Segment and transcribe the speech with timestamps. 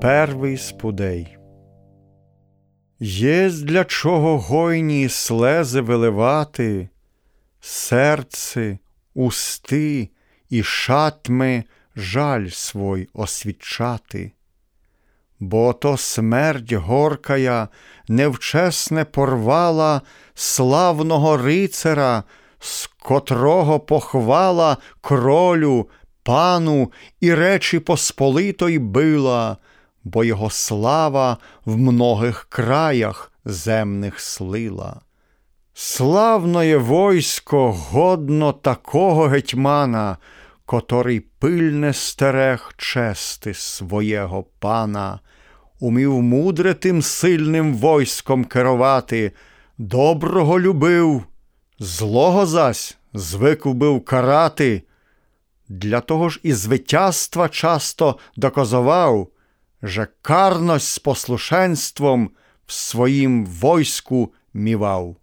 [0.00, 1.36] Первий спудей.
[3.00, 6.88] Єсть для чого гойні слези виливати,
[7.60, 8.78] серце,
[9.14, 10.08] усти
[10.50, 11.64] і шатми
[11.96, 14.32] жаль свой освічати,
[15.40, 17.68] бо то смерть горкая
[18.08, 20.02] невчесне порвала
[20.34, 22.24] славного рицара,
[22.58, 25.88] з котрого похвала кролю,
[26.22, 29.56] пану і речі Посполитой била,
[30.04, 35.00] бо його слава в многих краях земних слила.
[35.74, 40.16] Славноє войсько годно такого гетьмана,
[40.66, 45.20] котрий пильне стерег чести своєго пана,
[45.80, 49.32] умів мудре тим сильним войском керувати,
[49.78, 51.24] доброго любив,
[51.78, 54.82] злого зась звик бив карати.
[55.68, 59.28] Для того ж і звитязства часто доказував,
[59.82, 62.30] że карność з послушенством
[62.66, 65.16] в своїм войску мівав.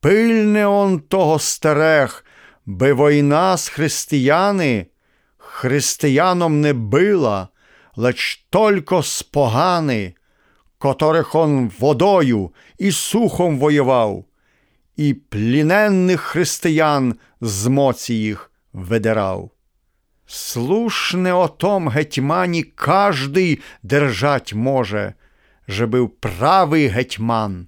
[0.00, 2.24] Пильне он того стерег,
[2.66, 4.86] би війна з християни
[5.56, 7.48] християном не била,
[7.96, 10.14] леч только з погани,
[10.78, 14.24] которих он водою і сухом воював,
[14.96, 19.50] і пліненних християн з моці їх видирав.
[20.26, 25.14] Слушне о том гетьмані каждий держать може,
[25.68, 27.66] же правий гетьман,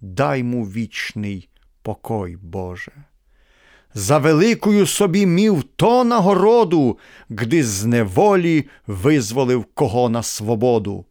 [0.00, 1.48] дай му вічний
[1.82, 2.92] покой Боже.
[3.94, 6.98] За великою собі мів то нагороду,
[7.30, 11.06] гди з неволі визволив кого на свободу.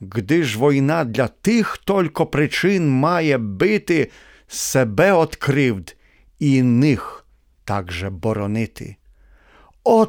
[0.00, 4.10] Гди ж війна для тих только причин має бити,
[4.48, 5.96] себе от кривд
[6.38, 7.26] і них
[7.64, 8.96] также боронити.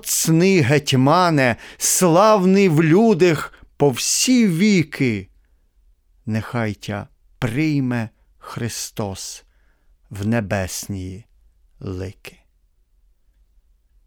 [0.03, 5.29] Сни гетьмане, славний в людях по всі віки,
[6.25, 7.07] нехай тя
[7.39, 9.43] прийме Христос
[10.09, 11.25] в небесні
[11.79, 12.39] лики.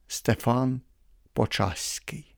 [0.07, 0.81] Стефан
[1.33, 2.32] Почаський